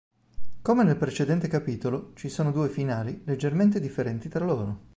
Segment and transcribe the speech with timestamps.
[0.63, 4.89] Come nel precedente capitolo, ci sono due finali leggermente differenti tra loro.